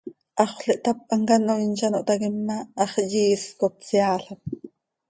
[0.39, 4.39] Haxöl ihtáp, hamcanoiin z ano htaquim ma, hax yiisc oo, tseaalam.